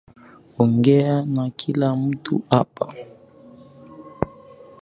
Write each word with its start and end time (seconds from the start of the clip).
Ongea 0.57 1.25
na 1.25 1.49
kila 1.49 1.95
mtu 1.95 2.41
hapa 2.49 2.93